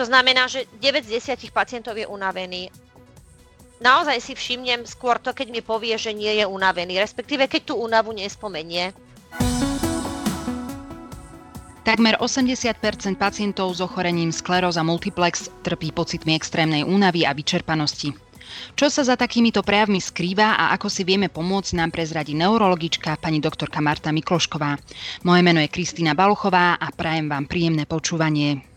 To 0.00 0.08
znamená, 0.08 0.48
že 0.48 0.64
9 0.80 1.04
z 1.04 1.20
10 1.36 1.52
pacientov 1.52 1.92
je 1.92 2.08
unavený. 2.08 2.72
Naozaj 3.84 4.16
si 4.24 4.32
všimnem 4.32 4.88
skôr 4.88 5.20
to, 5.20 5.36
keď 5.36 5.52
mi 5.52 5.60
povie, 5.60 5.92
že 6.00 6.16
nie 6.16 6.40
je 6.40 6.48
unavený, 6.48 6.96
respektíve 6.96 7.44
keď 7.44 7.68
tú 7.68 7.74
únavu 7.76 8.16
nespomenie. 8.16 8.96
Takmer 11.84 12.16
80% 12.16 12.80
pacientov 13.20 13.76
s 13.76 13.84
ochorením 13.84 14.32
skleróza 14.32 14.80
multiplex 14.80 15.52
trpí 15.60 15.92
pocitmi 15.92 16.32
extrémnej 16.32 16.80
únavy 16.80 17.28
a 17.28 17.36
vyčerpanosti. 17.36 18.16
Čo 18.80 18.88
sa 18.88 19.04
za 19.04 19.20
takýmito 19.20 19.60
prejavmi 19.60 20.00
skrýva 20.00 20.56
a 20.56 20.72
ako 20.80 20.88
si 20.88 21.04
vieme 21.04 21.28
pomôcť, 21.28 21.76
nám 21.76 21.92
prezradí 21.92 22.32
neurologička 22.32 23.20
pani 23.20 23.36
doktorka 23.36 23.84
Marta 23.84 24.16
Miklošková. 24.16 24.80
Moje 25.28 25.40
meno 25.44 25.60
je 25.60 25.68
Kristýna 25.68 26.16
Baluchová 26.16 26.80
a 26.80 26.88
prajem 26.88 27.28
vám 27.28 27.44
príjemné 27.44 27.84
počúvanie. 27.84 28.69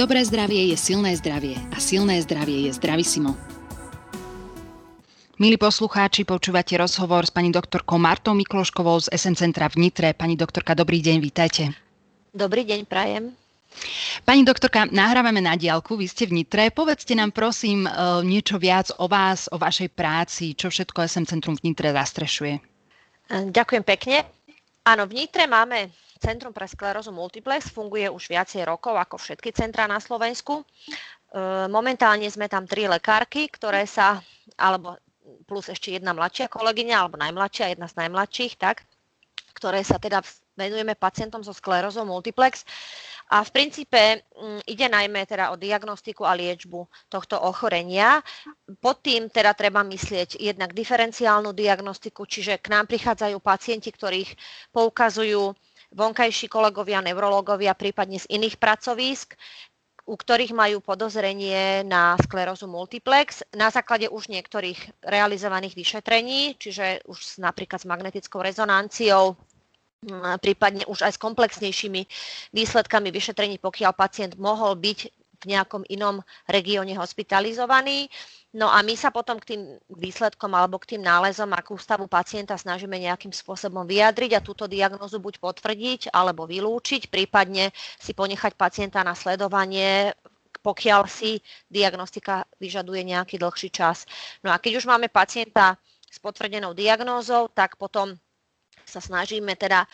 Dobré 0.00 0.24
zdravie 0.24 0.72
je 0.72 0.80
silné 0.80 1.12
zdravie 1.12 1.60
a 1.60 1.76
silné 1.76 2.24
zdravie 2.24 2.64
je 2.64 2.72
zdravisimo. 2.72 3.36
Milí 5.36 5.60
poslucháči, 5.60 6.24
počúvate 6.24 6.72
rozhovor 6.80 7.28
s 7.28 7.28
pani 7.28 7.52
doktorkou 7.52 8.00
Martou 8.00 8.32
Mikloškovou 8.32 8.96
z 9.04 9.12
SM 9.12 9.36
Centra 9.36 9.68
v 9.68 9.84
Nitre. 9.84 10.16
Pani 10.16 10.40
doktorka, 10.40 10.72
dobrý 10.72 11.04
deň, 11.04 11.20
vítajte. 11.20 11.76
Dobrý 12.32 12.64
deň, 12.64 12.88
prajem. 12.88 13.36
Pani 14.24 14.40
doktorka, 14.40 14.88
nahrávame 14.88 15.44
na 15.44 15.52
diálku, 15.52 16.00
vy 16.00 16.08
ste 16.08 16.24
v 16.24 16.40
Nitre. 16.40 16.72
Povedzte 16.72 17.12
nám 17.12 17.36
prosím 17.36 17.84
e, 17.84 17.92
niečo 18.24 18.56
viac 18.56 18.88
o 18.96 19.04
vás, 19.04 19.52
o 19.52 19.60
vašej 19.60 19.92
práci, 19.92 20.56
čo 20.56 20.72
všetko 20.72 20.96
SM 20.96 21.28
Centrum 21.28 21.60
v 21.60 21.68
Nitre 21.68 21.92
zastrešuje. 21.92 22.56
Ďakujem 23.52 23.84
pekne. 23.84 24.24
Áno, 24.80 25.04
v 25.04 25.12
Nitre 25.12 25.44
máme 25.44 25.92
Centrum 26.20 26.52
pre 26.52 26.68
sklerózu 26.68 27.16
multiplex, 27.16 27.72
funguje 27.72 28.04
už 28.12 28.28
viacej 28.28 28.68
rokov 28.68 28.92
ako 28.92 29.16
všetky 29.16 29.56
centrá 29.56 29.88
na 29.88 29.96
Slovensku. 29.96 30.60
E, 30.60 30.64
momentálne 31.72 32.28
sme 32.28 32.44
tam 32.44 32.68
tri 32.68 32.84
lekárky, 32.84 33.48
ktoré 33.48 33.88
sa, 33.88 34.20
alebo 34.60 35.00
plus 35.48 35.72
ešte 35.72 35.96
jedna 35.96 36.12
mladšia 36.12 36.52
kolegyňa, 36.52 36.96
alebo 37.00 37.16
najmladšia, 37.16 37.72
jedna 37.72 37.88
z 37.88 37.98
najmladších, 38.04 38.60
tak, 38.60 38.84
ktoré 39.56 39.80
sa 39.80 39.96
teda 39.96 40.20
venujeme 40.60 40.92
pacientom 40.92 41.40
so 41.40 41.56
sklerózou 41.56 42.04
multiplex. 42.04 42.68
A 43.30 43.46
v 43.46 43.50
princípe 43.54 44.26
mm, 44.26 44.66
ide 44.66 44.90
najmä 44.90 45.22
teda 45.22 45.54
o 45.54 45.56
diagnostiku 45.56 46.26
a 46.26 46.34
liečbu 46.34 46.84
tohto 47.06 47.38
ochorenia. 47.38 48.18
Pod 48.82 49.06
tým 49.06 49.30
teda 49.30 49.54
treba 49.54 49.86
myslieť 49.86 50.36
jednak 50.42 50.74
diferenciálnu 50.74 51.54
diagnostiku, 51.54 52.26
čiže 52.26 52.58
k 52.58 52.74
nám 52.74 52.90
prichádzajú 52.90 53.38
pacienti, 53.38 53.94
ktorých 53.94 54.34
poukazujú 54.74 55.54
vonkajší 55.94 56.46
kolegovia, 56.46 57.02
neurológovia, 57.02 57.74
prípadne 57.74 58.22
z 58.22 58.30
iných 58.30 58.56
pracovísk, 58.56 59.34
u 60.10 60.14
ktorých 60.18 60.50
majú 60.50 60.82
podozrenie 60.82 61.86
na 61.86 62.18
sklerózu 62.18 62.66
multiplex 62.66 63.46
na 63.54 63.70
základe 63.70 64.10
už 64.10 64.26
niektorých 64.26 65.06
realizovaných 65.06 65.78
vyšetrení, 65.78 66.58
čiže 66.58 67.06
už 67.06 67.38
napríklad 67.38 67.78
s 67.78 67.86
magnetickou 67.86 68.42
rezonanciou, 68.42 69.38
prípadne 70.40 70.88
už 70.88 71.04
aj 71.04 71.12
s 71.14 71.22
komplexnejšími 71.22 72.02
výsledkami 72.56 73.08
vyšetrení, 73.12 73.60
pokiaľ 73.60 73.92
pacient 73.92 74.34
mohol 74.40 74.74
byť 74.74 75.19
v 75.40 75.56
nejakom 75.56 75.82
inom 75.88 76.20
regióne 76.46 76.92
hospitalizovaný. 76.96 78.12
No 78.50 78.66
a 78.66 78.82
my 78.82 78.98
sa 78.98 79.14
potom 79.14 79.38
k 79.38 79.54
tým 79.54 79.62
výsledkom 79.88 80.50
alebo 80.52 80.76
k 80.82 80.96
tým 80.96 81.02
nálezom 81.06 81.48
a 81.54 81.62
k 81.62 81.70
ústavu 81.70 82.10
pacienta 82.10 82.58
snažíme 82.58 82.98
nejakým 82.98 83.30
spôsobom 83.30 83.86
vyjadriť 83.86 84.36
a 84.36 84.44
túto 84.44 84.66
diagnozu 84.66 85.22
buď 85.22 85.38
potvrdiť 85.38 86.00
alebo 86.10 86.50
vylúčiť, 86.50 87.08
prípadne 87.08 87.70
si 87.96 88.10
ponechať 88.10 88.58
pacienta 88.58 89.06
na 89.06 89.14
sledovanie, 89.14 90.12
pokiaľ 90.60 91.08
si 91.08 91.40
diagnostika 91.70 92.44
vyžaduje 92.60 93.06
nejaký 93.06 93.40
dlhší 93.40 93.70
čas. 93.72 94.04
No 94.44 94.52
a 94.52 94.60
keď 94.60 94.82
už 94.82 94.84
máme 94.90 95.08
pacienta 95.08 95.78
s 96.10 96.18
potvrdenou 96.18 96.74
diagnózou, 96.74 97.48
tak 97.54 97.78
potom 97.78 98.18
sa 98.82 98.98
snažíme 98.98 99.54
teda 99.54 99.86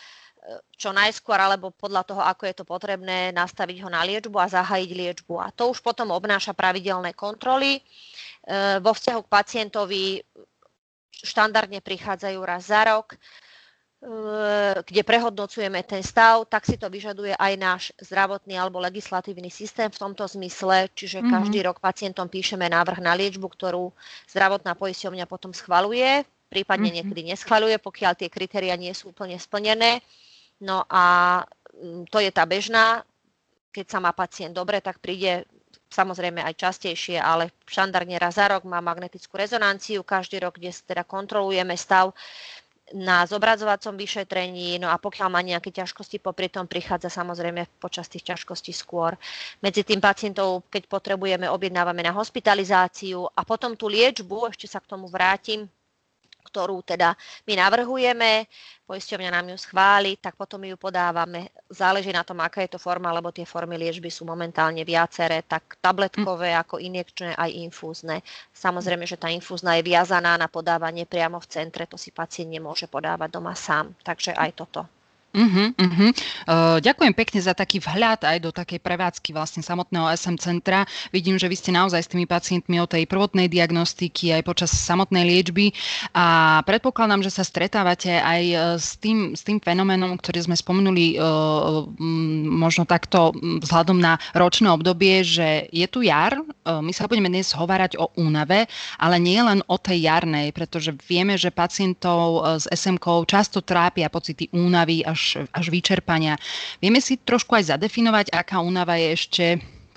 čo 0.77 0.95
najskôr 0.95 1.35
alebo 1.35 1.75
podľa 1.75 2.03
toho, 2.07 2.21
ako 2.23 2.43
je 2.47 2.55
to 2.55 2.63
potrebné, 2.63 3.35
nastaviť 3.35 3.83
ho 3.83 3.89
na 3.91 4.01
liečbu 4.07 4.37
a 4.39 4.47
zahájiť 4.47 4.91
liečbu. 4.95 5.33
A 5.43 5.51
to 5.51 5.71
už 5.71 5.83
potom 5.83 6.13
obnáša 6.15 6.55
pravidelné 6.55 7.11
kontroly. 7.11 7.79
E, 7.79 7.81
vo 8.79 8.95
vzťahu 8.95 9.21
k 9.27 9.33
pacientovi 9.33 10.03
štandardne 11.11 11.83
prichádzajú 11.83 12.39
raz 12.47 12.71
za 12.71 12.79
rok, 12.87 13.11
e, 13.11 13.17
kde 14.87 15.01
prehodnocujeme 15.03 15.83
ten 15.83 15.99
stav, 15.99 16.47
tak 16.47 16.63
si 16.63 16.79
to 16.79 16.87
vyžaduje 16.87 17.35
aj 17.35 17.53
náš 17.59 17.83
zdravotný 17.99 18.55
alebo 18.55 18.79
legislatívny 18.79 19.51
systém 19.51 19.91
v 19.91 19.99
tomto 19.99 20.23
zmysle, 20.31 20.87
čiže 20.95 21.19
mm-hmm. 21.19 21.33
každý 21.33 21.59
rok 21.67 21.83
pacientom 21.83 22.31
píšeme 22.31 22.71
návrh 22.71 23.03
na 23.03 23.17
liečbu, 23.19 23.51
ktorú 23.51 23.91
zdravotná 24.31 24.79
poisťovňa 24.79 25.27
potom 25.27 25.51
schvaluje, 25.51 26.23
prípadne 26.47 26.87
mm-hmm. 26.87 26.97
niekedy 27.03 27.21
neschvaluje, 27.35 27.75
pokiaľ 27.83 28.15
tie 28.15 28.31
kritéria 28.31 28.79
nie 28.79 28.95
sú 28.95 29.11
úplne 29.11 29.35
splnené. 29.35 29.99
No 30.61 30.85
a 30.89 31.03
mm, 31.77 32.09
to 32.09 32.17
je 32.21 32.31
tá 32.33 32.43
bežná. 32.49 33.05
Keď 33.73 33.85
sa 33.85 33.99
má 34.01 34.09
pacient 34.13 34.57
dobre, 34.57 34.81
tak 34.81 34.97
príde 34.97 35.45
samozrejme 35.87 36.43
aj 36.43 36.59
častejšie, 36.59 37.17
ale 37.21 37.53
štandardne 37.63 38.19
raz 38.19 38.35
za 38.35 38.51
rok 38.51 38.67
má 38.67 38.83
magnetickú 38.83 39.39
rezonanciu, 39.39 40.03
každý 40.03 40.43
rok, 40.43 40.59
kde 40.59 40.73
teda 40.73 41.07
kontrolujeme 41.07 41.77
stav 41.79 42.11
na 42.95 43.27
zobrazovacom 43.27 43.99
vyšetrení, 43.99 44.79
no 44.79 44.87
a 44.87 44.95
pokiaľ 44.95 45.27
má 45.27 45.43
nejaké 45.43 45.75
ťažkosti, 45.75 46.23
popri 46.23 46.47
tom 46.47 46.71
prichádza 46.71 47.11
samozrejme 47.11 47.67
počas 47.83 48.07
tých 48.07 48.23
ťažkostí 48.31 48.71
skôr. 48.71 49.19
Medzi 49.59 49.83
tým 49.83 49.99
pacientov, 49.99 50.63
keď 50.71 50.87
potrebujeme, 50.87 51.51
objednávame 51.51 51.99
na 51.99 52.15
hospitalizáciu 52.15 53.27
a 53.27 53.43
potom 53.43 53.75
tú 53.75 53.91
liečbu, 53.91 54.47
ešte 54.47 54.71
sa 54.71 54.79
k 54.79 54.87
tomu 54.87 55.11
vrátim, 55.11 55.67
ktorú 56.47 56.79
teda 56.81 57.11
my 57.43 57.53
navrhujeme, 57.59 58.47
poisťovňa 58.87 59.29
nám 59.35 59.51
ju 59.51 59.57
schváli, 59.59 60.15
tak 60.15 60.39
potom 60.39 60.63
ju 60.63 60.79
podávame. 60.79 61.51
Záleží 61.67 62.15
na 62.15 62.23
tom, 62.23 62.39
aká 62.39 62.63
je 62.63 62.73
to 62.73 62.79
forma, 62.79 63.11
lebo 63.11 63.35
tie 63.35 63.43
formy 63.43 63.75
liečby 63.75 64.07
sú 64.07 64.23
momentálne 64.23 64.81
viaceré, 64.87 65.43
tak 65.43 65.75
tabletkové, 65.83 66.55
ako 66.55 66.79
injekčné, 66.79 67.35
aj 67.35 67.51
infúzne. 67.51 68.23
Samozrejme, 68.55 69.03
že 69.03 69.19
tá 69.19 69.27
infúzna 69.27 69.75
je 69.77 69.85
viazaná 69.85 70.39
na 70.39 70.47
podávanie 70.47 71.03
priamo 71.03 71.37
v 71.43 71.51
centre, 71.51 71.83
to 71.85 71.99
si 71.99 72.15
pacient 72.15 72.49
nemôže 72.49 72.87
podávať 72.87 73.29
doma 73.29 73.53
sám. 73.53 73.91
Takže 74.01 74.33
aj 74.33 74.51
toto. 74.55 74.96
Uh-huh, 75.35 75.69
uh-huh. 75.75 76.09
Uh, 76.49 76.77
ďakujem 76.81 77.13
pekne 77.13 77.39
za 77.43 77.53
taký 77.53 77.77
vhľad 77.77 78.25
aj 78.25 78.37
do 78.41 78.49
takej 78.49 78.79
prevádzky 78.81 79.35
vlastne 79.35 79.61
samotného 79.61 80.09
SM 80.17 80.39
centra. 80.39 80.87
Vidím, 81.13 81.37
že 81.37 81.51
vy 81.51 81.55
ste 81.59 81.75
naozaj 81.75 82.01
s 82.01 82.09
tými 82.09 82.25
pacientmi 82.25 82.81
o 82.81 82.89
tej 82.89 83.05
prvotnej 83.05 83.51
diagnostiky 83.51 84.33
aj 84.33 84.41
počas 84.47 84.73
samotnej 84.73 85.27
liečby 85.27 85.75
a 86.15 86.59
predpokladám, 86.65 87.21
že 87.21 87.29
sa 87.29 87.45
stretávate 87.45 88.17
aj 88.17 88.41
e, 88.49 88.55
s 88.81 88.97
tým, 88.97 89.37
s 89.37 89.45
tým 89.45 89.61
fenoménom, 89.61 90.17
ktorý 90.17 90.49
sme 90.49 90.55
spomenuli 90.57 91.19
uh, 91.19 91.85
možno 92.57 92.87
takto 92.89 93.35
vzhľadom 93.37 93.99
na 93.99 94.17
ročné 94.33 94.71
obdobie, 94.71 95.21
že 95.21 95.69
je 95.69 95.85
tu 95.85 96.01
jar, 96.01 96.33
uh, 96.39 96.81
my 96.81 96.89
sa 96.95 97.05
budeme 97.05 97.29
dnes 97.29 97.51
hovárať 97.53 97.99
o 97.99 98.09
únave, 98.17 98.65
ale 98.97 99.21
nie 99.21 99.37
len 99.37 99.61
o 99.69 99.77
tej 99.77 100.07
jarnej, 100.07 100.49
pretože 100.55 100.95
vieme, 101.05 101.37
že 101.37 101.53
pacientov 101.53 102.41
s 102.57 102.65
SM-kou 102.71 103.27
často 103.29 103.61
trápia 103.61 104.09
pocity 104.09 104.49
únavy 104.55 105.05
až 105.05 105.26
až, 105.27 105.51
až 105.51 105.65
vyčerpania. 105.67 106.39
Vieme 106.79 107.03
si 107.03 107.19
trošku 107.19 107.59
aj 107.59 107.75
zadefinovať, 107.75 108.31
aká 108.31 108.63
únava 108.63 108.95
je 108.95 109.07
ešte 109.11 109.45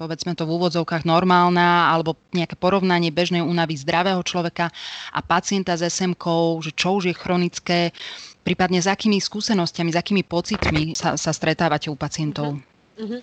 povedzme 0.00 0.32
to 0.32 0.48
v 0.48 0.56
úvodzovkách 0.56 1.04
normálna, 1.04 1.92
alebo 1.92 2.16
nejaké 2.32 2.56
porovnanie 2.56 3.12
bežnej 3.12 3.44
únavy 3.44 3.76
zdravého 3.76 4.24
človeka 4.24 4.72
a 5.12 5.20
pacienta 5.20 5.76
s 5.76 5.84
sm 5.92 6.16
že 6.64 6.72
čo 6.72 6.96
už 6.96 7.12
je 7.12 7.14
chronické, 7.20 7.92
prípadne 8.40 8.80
s 8.80 8.88
akými 8.88 9.20
skúsenostiami, 9.20 9.92
s 9.92 10.00
akými 10.00 10.24
pocitmi 10.24 10.96
sa, 10.96 11.20
sa 11.20 11.36
stretávate 11.36 11.92
u 11.92 11.96
pacientov? 12.00 12.56
Uh-huh. 12.96 13.20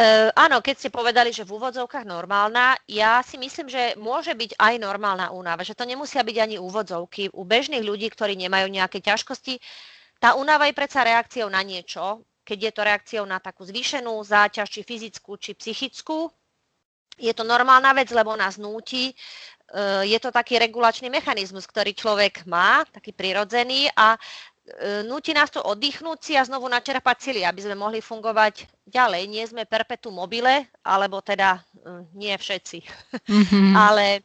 Uh, 0.00 0.32
áno, 0.32 0.64
keď 0.64 0.74
ste 0.80 0.88
povedali, 0.94 1.28
že 1.34 1.44
v 1.44 1.60
úvodzovkách 1.60 2.08
normálna, 2.08 2.72
ja 2.88 3.20
si 3.20 3.36
myslím, 3.36 3.68
že 3.68 3.98
môže 4.00 4.32
byť 4.32 4.56
aj 4.56 4.74
normálna 4.80 5.28
únava, 5.28 5.60
že 5.60 5.76
to 5.76 5.84
nemusia 5.84 6.24
byť 6.24 6.36
ani 6.40 6.56
úvodzovky. 6.56 7.34
U 7.36 7.44
bežných 7.44 7.84
ľudí, 7.84 8.08
ktorí 8.08 8.32
nemajú 8.38 8.70
nejaké 8.72 9.04
ťažkosti, 9.04 9.60
tá 10.20 10.36
únava 10.36 10.68
je 10.68 10.76
predsa 10.76 11.00
reakciou 11.00 11.48
na 11.48 11.64
niečo, 11.64 12.20
keď 12.44 12.58
je 12.60 12.72
to 12.76 12.82
reakciou 12.84 13.24
na 13.24 13.40
takú 13.40 13.64
zvýšenú 13.64 14.20
záťaž, 14.20 14.68
či 14.68 14.80
fyzickú, 14.84 15.40
či 15.40 15.56
psychickú. 15.56 16.28
Je 17.16 17.32
to 17.32 17.40
normálna 17.40 17.96
vec, 17.96 18.12
lebo 18.12 18.36
nás 18.36 18.60
núti. 18.60 19.12
E, 19.12 19.14
je 20.04 20.18
to 20.20 20.28
taký 20.28 20.60
regulačný 20.60 21.08
mechanizmus, 21.08 21.64
ktorý 21.64 21.96
človek 21.96 22.44
má, 22.44 22.84
taký 22.92 23.16
prirodzený 23.16 23.88
a 23.96 24.16
e, 24.16 25.04
núti 25.08 25.32
nás 25.32 25.48
to 25.48 25.64
oddychnúť 25.64 26.18
si 26.20 26.32
a 26.36 26.44
znovu 26.44 26.68
načerpať 26.68 27.16
sily, 27.20 27.40
aby 27.44 27.60
sme 27.64 27.76
mohli 27.80 28.04
fungovať 28.04 28.68
ďalej. 28.88 29.22
Nie 29.24 29.44
sme 29.48 29.68
perpetu 29.68 30.12
mobile, 30.12 30.68
alebo 30.84 31.24
teda 31.24 31.60
e, 31.60 31.60
nie 32.12 32.32
všetci. 32.36 32.78
Mm-hmm. 33.24 33.72
Ale 33.88 34.24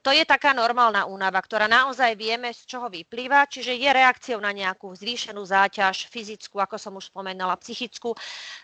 to 0.00 0.10
je 0.16 0.24
taká 0.24 0.56
normálna 0.56 1.04
únava, 1.04 1.36
ktorá 1.36 1.68
naozaj 1.68 2.16
vieme, 2.16 2.48
z 2.56 2.64
čoho 2.64 2.88
vyplýva, 2.88 3.44
čiže 3.44 3.76
je 3.76 3.90
reakciou 3.92 4.40
na 4.40 4.48
nejakú 4.48 4.88
zvýšenú 4.96 5.44
záťaž 5.44 6.08
fyzickú, 6.08 6.56
ako 6.56 6.80
som 6.80 6.96
už 6.96 7.12
spomenala, 7.12 7.60
psychickú. 7.60 8.16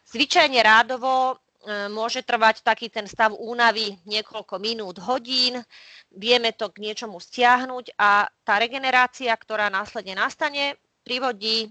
Zvyčajne 0.08 0.56
rádovo 0.64 1.36
e, 1.36 1.92
môže 1.92 2.24
trvať 2.24 2.64
taký 2.64 2.88
ten 2.88 3.04
stav 3.04 3.36
únavy 3.36 4.00
niekoľko 4.08 4.56
minút, 4.56 4.96
hodín, 5.04 5.60
vieme 6.08 6.56
to 6.56 6.72
k 6.72 6.80
niečomu 6.80 7.20
stiahnuť 7.20 7.92
a 8.00 8.24
tá 8.40 8.54
regenerácia, 8.56 9.36
ktorá 9.36 9.68
následne 9.68 10.16
nastane, 10.16 10.80
privodí 11.04 11.68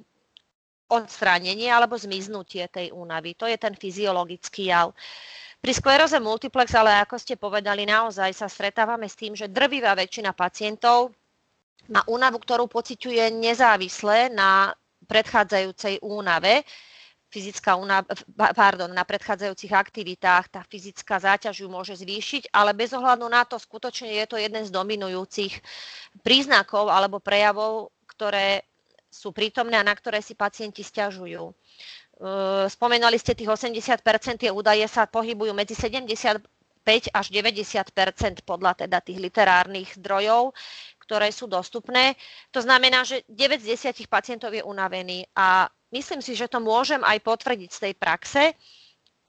odstránenie 0.88 1.68
alebo 1.68 1.98
zmiznutie 1.98 2.70
tej 2.70 2.94
únavy. 2.94 3.36
To 3.36 3.50
je 3.50 3.58
ten 3.60 3.76
fyziologický 3.76 4.72
jav. 4.72 4.96
Pri 5.58 5.74
skleróze 5.74 6.18
multiplex, 6.22 6.72
ale 6.78 7.02
ako 7.02 7.18
ste 7.18 7.36
povedali, 7.36 7.84
naozaj 7.84 8.32
sa 8.32 8.48
stretávame 8.48 9.10
s 9.10 9.18
tým, 9.18 9.34
že 9.34 9.52
drvivá 9.52 9.98
väčšina 9.98 10.32
pacientov 10.32 11.12
má 11.90 12.04
únavu, 12.08 12.38
ktorú 12.40 12.68
pociťuje 12.70 13.32
nezávisle 13.34 14.30
na 14.32 14.72
predchádzajúcej 15.08 16.04
únave, 16.04 16.68
fyzická 17.28 17.76
únava, 17.76 18.08
pardon, 18.56 18.88
na 18.92 19.04
predchádzajúcich 19.04 19.74
aktivitách 19.76 20.46
tá 20.48 20.62
fyzická 20.64 21.20
záťaž 21.20 21.64
ju 21.64 21.68
môže 21.68 22.00
zvýšiť, 22.00 22.56
ale 22.56 22.72
bez 22.72 22.96
ohľadu 22.96 23.28
na 23.28 23.44
to 23.44 23.60
skutočne 23.60 24.08
je 24.24 24.26
to 24.28 24.40
jeden 24.40 24.64
z 24.64 24.72
dominujúcich 24.72 25.60
príznakov 26.24 26.88
alebo 26.88 27.20
prejavov, 27.20 27.92
ktoré 28.08 28.64
sú 29.12 29.36
prítomné 29.36 29.80
a 29.80 29.88
na 29.88 29.96
ktoré 29.96 30.24
si 30.24 30.36
pacienti 30.36 30.84
stiažujú. 30.84 31.52
Eh, 32.18 32.66
spomenuli 32.66 33.14
ste 33.22 33.38
tých 33.38 33.46
80 33.46 34.02
tie 34.42 34.50
údaje 34.50 34.82
sa 34.90 35.06
pohybujú 35.06 35.54
medzi 35.54 35.78
75 35.78 36.42
až 37.14 37.26
90% 37.30 38.42
podľa 38.42 38.74
teda 38.74 38.98
tých 39.06 39.22
literárnych 39.22 40.02
zdrojov, 40.02 40.50
ktoré 40.98 41.30
sú 41.30 41.46
dostupné. 41.46 42.18
To 42.50 42.66
znamená, 42.66 43.06
že 43.06 43.22
9 43.30 43.62
z 43.62 43.94
10 43.94 44.10
pacientov 44.10 44.50
je 44.50 44.66
unavený 44.66 45.30
a 45.38 45.70
myslím 45.94 46.26
si, 46.26 46.34
že 46.34 46.50
to 46.50 46.58
môžem 46.58 47.06
aj 47.06 47.22
potvrdiť 47.22 47.70
z 47.70 47.80
tej 47.86 47.94
praxe, 47.94 48.44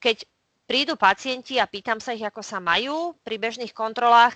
keď 0.01 0.25
prídu 0.65 0.97
pacienti 0.97 1.61
a 1.61 1.69
pýtam 1.69 2.01
sa 2.01 2.17
ich, 2.17 2.25
ako 2.25 2.41
sa 2.41 2.57
majú 2.57 3.13
pri 3.21 3.37
bežných 3.37 3.73
kontrolách, 3.73 4.33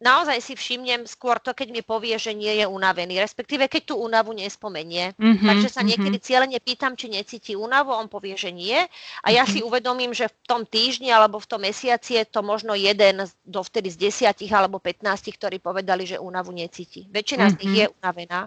naozaj 0.00 0.38
si 0.44 0.54
všimnem 0.56 1.08
skôr 1.08 1.40
to, 1.40 1.56
keď 1.56 1.72
mi 1.72 1.80
povie, 1.80 2.16
že 2.20 2.36
nie 2.36 2.52
je 2.60 2.66
unavený, 2.68 3.16
respektíve 3.16 3.68
keď 3.68 3.92
tú 3.92 3.94
únavu 3.96 4.36
nespomenie. 4.36 5.16
Mm-hmm, 5.16 5.46
Takže 5.46 5.68
sa 5.72 5.80
niekedy 5.80 6.20
mm-hmm. 6.20 6.28
cieľene 6.28 6.58
pýtam, 6.60 6.92
či 6.94 7.08
necíti 7.08 7.52
únavu, 7.56 7.96
on 7.96 8.08
povie, 8.08 8.36
že 8.36 8.52
nie. 8.52 8.76
A 9.24 9.28
ja 9.32 9.44
mm-hmm. 9.44 9.52
si 9.52 9.58
uvedomím, 9.64 10.12
že 10.12 10.28
v 10.28 10.36
tom 10.44 10.62
týždni 10.68 11.08
alebo 11.08 11.40
v 11.40 11.48
tom 11.48 11.60
mesiaci 11.64 12.20
je 12.20 12.24
to 12.28 12.44
možno 12.44 12.76
jeden 12.76 13.24
dovtedy 13.44 13.88
z 13.88 14.08
desiatich 14.10 14.52
alebo 14.52 14.76
15, 14.80 15.00
ktorí 15.32 15.58
povedali, 15.60 16.04
že 16.04 16.20
únavu 16.20 16.52
necíti. 16.52 17.08
Väčšina 17.08 17.48
mm-hmm. 17.48 17.56
z 17.56 17.60
nich 17.64 17.74
je 17.80 17.86
unavená. 18.02 18.40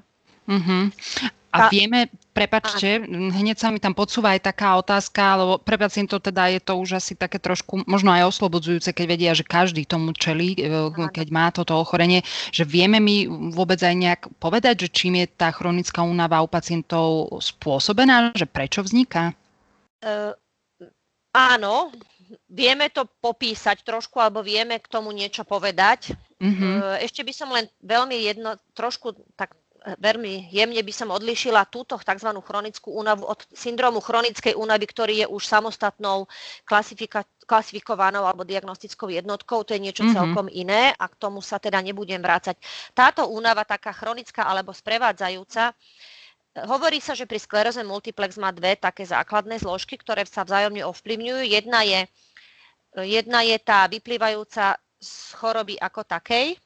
Mm-hmm. 0.50 1.39
A 1.50 1.66
vieme, 1.74 2.14
prepačte, 2.30 3.02
hneď 3.10 3.58
sa 3.58 3.74
mi 3.74 3.82
tam 3.82 3.98
podsúva 3.98 4.38
aj 4.38 4.54
taká 4.54 4.78
otázka, 4.78 5.34
lebo 5.34 5.54
pre 5.58 5.82
pacientov 5.82 6.22
teda 6.22 6.46
je 6.54 6.62
to 6.62 6.78
už 6.78 7.02
asi 7.02 7.18
také 7.18 7.42
trošku 7.42 7.82
možno 7.90 8.14
aj 8.14 8.30
oslobodzujúce, 8.30 8.94
keď 8.94 9.06
vedia, 9.10 9.32
že 9.34 9.42
každý 9.42 9.90
tomu 9.90 10.14
čelí, 10.14 10.54
e, 10.54 10.70
keď 10.94 11.28
má 11.34 11.50
toto 11.50 11.74
ochorenie, 11.74 12.22
že 12.54 12.70
vieme 12.70 13.02
mi 13.02 13.26
vôbec 13.30 13.82
aj 13.82 13.96
nejak 13.98 14.22
povedať, 14.38 14.86
že 14.86 14.94
čím 14.94 15.26
je 15.26 15.26
tá 15.26 15.50
chronická 15.50 16.06
únava 16.06 16.38
u 16.46 16.50
pacientov 16.50 17.34
spôsobená, 17.42 18.38
že 18.38 18.46
prečo 18.46 18.86
vzniká? 18.86 19.34
Uh, 20.06 20.38
áno, 21.34 21.90
vieme 22.46 22.94
to 22.94 23.10
popísať 23.26 23.82
trošku, 23.82 24.22
alebo 24.22 24.46
vieme 24.46 24.78
k 24.78 24.86
tomu 24.86 25.10
niečo 25.10 25.42
povedať. 25.42 26.14
Uh-huh. 26.38 26.96
Ešte 27.02 27.26
by 27.26 27.34
som 27.34 27.50
len 27.50 27.66
veľmi 27.82 28.16
jedno, 28.22 28.56
trošku 28.78 29.18
tak 29.34 29.58
veľmi 29.80 30.52
jemne 30.52 30.82
by 30.84 30.94
som 30.94 31.10
odlišila 31.10 31.68
túto 31.72 31.96
tzv. 31.96 32.30
chronickú 32.44 32.92
únavu 32.92 33.24
od 33.28 33.40
syndromu 33.56 34.04
chronickej 34.04 34.56
únavy, 34.56 34.86
ktorý 34.86 35.14
je 35.24 35.28
už 35.32 35.44
samostatnou 35.48 36.28
klasifika- 36.68 37.28
klasifikovanou 37.48 38.28
alebo 38.28 38.44
diagnostickou 38.44 39.10
jednotkou. 39.10 39.64
To 39.64 39.72
je 39.74 39.82
niečo 39.82 40.04
mm-hmm. 40.04 40.18
celkom 40.20 40.48
iné 40.52 40.92
a 40.94 41.06
k 41.08 41.16
tomu 41.16 41.40
sa 41.40 41.58
teda 41.58 41.80
nebudem 41.80 42.20
vrácať. 42.20 42.60
Táto 42.92 43.32
únava, 43.32 43.64
taká 43.64 43.96
chronická 43.96 44.46
alebo 44.46 44.76
sprevádzajúca, 44.76 45.74
hovorí 46.66 47.00
sa, 47.00 47.16
že 47.16 47.30
pri 47.30 47.40
skleróze 47.40 47.80
multiplex 47.86 48.36
má 48.36 48.52
dve 48.52 48.76
také 48.76 49.06
základné 49.08 49.62
zložky, 49.62 49.96
ktoré 49.96 50.26
sa 50.28 50.44
vzájomne 50.44 50.84
ovplyvňujú. 50.84 51.42
Jedna 51.46 51.86
je, 51.86 52.00
jedna 53.06 53.46
je 53.46 53.58
tá 53.62 53.88
vyplývajúca 53.88 54.76
z 55.00 55.12
choroby 55.40 55.80
ako 55.80 56.04
takej, 56.04 56.60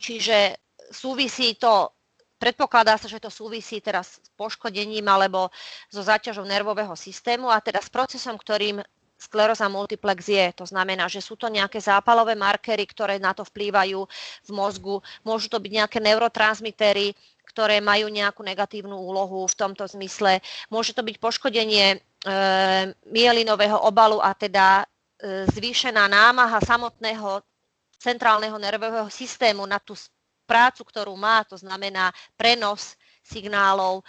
čiže 0.00 0.56
súvisí 0.88 1.58
to 1.58 1.95
Predpokladá 2.36 3.00
sa, 3.00 3.08
že 3.08 3.16
to 3.16 3.32
súvisí 3.32 3.80
teraz 3.80 4.20
s 4.20 4.28
poškodením 4.36 5.08
alebo 5.08 5.48
so 5.88 6.04
záťažou 6.04 6.44
nervového 6.44 6.92
systému 6.92 7.48
a 7.48 7.64
teda 7.64 7.80
s 7.80 7.88
procesom, 7.88 8.36
ktorým 8.36 8.84
skleróza 9.16 9.64
multiplex 9.72 10.28
je. 10.28 10.46
To 10.60 10.68
znamená, 10.68 11.08
že 11.08 11.24
sú 11.24 11.40
to 11.40 11.48
nejaké 11.48 11.80
zápalové 11.80 12.36
markery, 12.36 12.84
ktoré 12.84 13.16
na 13.16 13.32
to 13.32 13.48
vplývajú 13.48 14.04
v 14.44 14.50
mozgu. 14.52 15.00
Môžu 15.24 15.48
to 15.48 15.56
byť 15.56 15.72
nejaké 15.72 15.98
neurotransmitery, 16.04 17.16
ktoré 17.48 17.80
majú 17.80 18.12
nejakú 18.12 18.44
negatívnu 18.44 18.92
úlohu 18.92 19.48
v 19.48 19.56
tomto 19.56 19.88
zmysle. 19.88 20.44
Môže 20.68 20.92
to 20.92 21.00
byť 21.00 21.16
poškodenie 21.16 21.96
e, 21.96 21.98
mielinového 23.08 23.80
obalu 23.80 24.20
a 24.20 24.36
teda 24.36 24.84
e, 24.84 25.48
zvýšená 25.48 26.04
námaha 26.04 26.60
samotného 26.60 27.40
centrálneho 27.96 28.60
nervového 28.60 29.08
systému 29.08 29.64
na 29.64 29.80
tú 29.80 29.96
prácu, 30.46 30.86
ktorú 30.86 31.12
má, 31.18 31.42
to 31.42 31.58
znamená 31.58 32.14
prenos 32.38 32.94
signálov, 33.26 34.06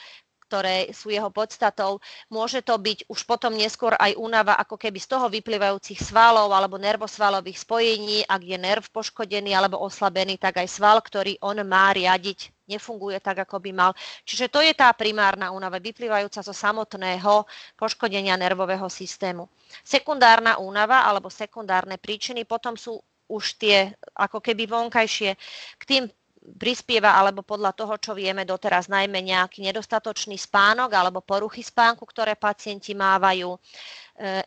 ktoré 0.48 0.96
sú 0.96 1.12
jeho 1.12 1.28
podstatou. 1.28 2.00
Môže 2.32 2.64
to 2.64 2.80
byť 2.80 3.12
už 3.12 3.28
potom 3.28 3.52
neskôr 3.52 3.92
aj 4.00 4.16
únava 4.16 4.56
ako 4.56 4.80
keby 4.80 4.96
z 5.04 5.12
toho 5.12 5.28
vyplývajúcich 5.28 6.00
svalov 6.00 6.48
alebo 6.56 6.80
nervosvalových 6.80 7.68
spojení, 7.68 8.24
ak 8.24 8.42
je 8.48 8.56
nerv 8.56 8.88
poškodený 8.96 9.52
alebo 9.52 9.84
oslabený, 9.84 10.40
tak 10.40 10.64
aj 10.64 10.72
sval, 10.72 11.04
ktorý 11.04 11.36
on 11.44 11.60
má 11.68 11.92
riadiť, 11.92 12.56
nefunguje 12.72 13.20
tak, 13.20 13.44
ako 13.44 13.60
by 13.60 13.72
mal. 13.76 13.92
Čiže 14.24 14.48
to 14.48 14.64
je 14.64 14.72
tá 14.72 14.88
primárna 14.96 15.52
únava, 15.52 15.84
vyplývajúca 15.84 16.40
zo 16.40 16.56
samotného 16.56 17.44
poškodenia 17.76 18.40
nervového 18.40 18.88
systému. 18.88 19.52
Sekundárna 19.84 20.64
únava 20.64 21.04
alebo 21.04 21.28
sekundárne 21.28 22.00
príčiny 22.00 22.48
potom 22.48 22.80
sú 22.80 22.96
už 23.28 23.60
tie 23.60 23.92
ako 24.16 24.40
keby 24.40 24.64
vonkajšie. 24.72 25.36
K 25.76 25.84
tým 25.84 26.04
prispieva, 26.56 27.20
alebo 27.20 27.44
podľa 27.44 27.76
toho, 27.76 28.00
čo 28.00 28.12
vieme 28.16 28.48
doteraz, 28.48 28.88
najmä 28.88 29.20
nejaký 29.20 29.60
nedostatočný 29.68 30.40
spánok 30.40 30.96
alebo 30.96 31.20
poruchy 31.20 31.60
spánku, 31.60 32.08
ktoré 32.08 32.40
pacienti 32.40 32.96
mávajú, 32.96 33.52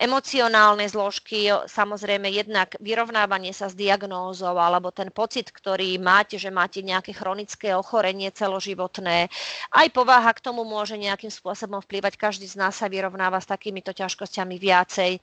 emocionálne 0.02 0.82
zložky, 0.90 1.46
samozrejme 1.70 2.26
jednak 2.26 2.74
vyrovnávanie 2.82 3.54
sa 3.54 3.70
s 3.70 3.78
diagnózou 3.78 4.58
alebo 4.58 4.90
ten 4.90 5.14
pocit, 5.14 5.54
ktorý 5.54 5.94
máte, 6.02 6.42
že 6.42 6.50
máte 6.50 6.82
nejaké 6.82 7.14
chronické 7.14 7.70
ochorenie 7.78 8.34
celoživotné. 8.34 9.30
Aj 9.70 9.88
povaha 9.94 10.34
k 10.34 10.42
tomu 10.42 10.66
môže 10.66 10.98
nejakým 10.98 11.30
spôsobom 11.30 11.78
vplývať. 11.86 12.18
Každý 12.18 12.50
z 12.50 12.58
nás 12.58 12.82
sa 12.82 12.90
vyrovnáva 12.90 13.38
s 13.38 13.46
takýmito 13.46 13.94
ťažkosťami 13.94 14.58
viacej 14.58 15.22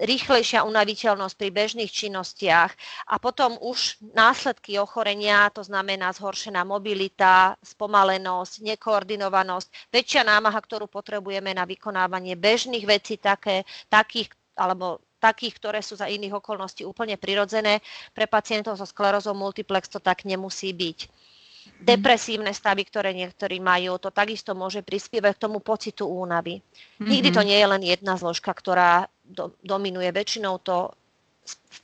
rýchlejšia 0.00 0.64
unaviteľnosť 0.64 1.34
pri 1.36 1.50
bežných 1.52 1.92
činnostiach 1.92 2.70
a 3.10 3.14
potom 3.20 3.60
už 3.60 4.00
následky 4.16 4.80
ochorenia, 4.80 5.52
to 5.52 5.60
znamená 5.60 6.14
zhoršená 6.16 6.64
mobilita, 6.64 7.58
spomalenosť, 7.60 8.64
nekoordinovanosť, 8.64 9.92
väčšia 9.92 10.22
námaha, 10.24 10.56
ktorú 10.56 10.88
potrebujeme 10.88 11.52
na 11.52 11.68
vykonávanie 11.68 12.32
bežných 12.38 12.86
vecí, 12.88 13.20
také 13.20 13.68
takých, 13.88 14.34
alebo 14.58 15.00
takých, 15.20 15.54
ktoré 15.60 15.80
sú 15.84 16.00
za 16.00 16.08
iných 16.08 16.40
okolností 16.40 16.82
úplne 16.82 17.20
prirodzené. 17.20 17.84
Pre 18.16 18.24
pacientov 18.24 18.80
so 18.80 18.88
sklerózou 18.88 19.36
multiplex 19.36 19.86
to 19.92 20.00
tak 20.00 20.24
nemusí 20.24 20.72
byť. 20.72 20.98
Mhm. 21.00 21.84
Depresívne 21.84 22.52
stavy, 22.56 22.88
ktoré 22.88 23.12
niektorí 23.12 23.60
majú, 23.60 24.00
to 24.00 24.08
takisto 24.08 24.56
môže 24.56 24.80
prispievať 24.80 25.36
k 25.36 25.42
tomu 25.44 25.60
pocitu 25.60 26.08
únavy. 26.08 26.60
Mm-hmm. 26.60 27.08
Nikdy 27.08 27.28
to 27.36 27.42
nie 27.44 27.58
je 27.60 27.68
len 27.68 27.82
jedna 27.84 28.16
zložka, 28.16 28.52
ktorá 28.52 29.08
do, 29.24 29.52
dominuje. 29.60 30.08
Väčšinou 30.08 30.56
to 30.64 30.92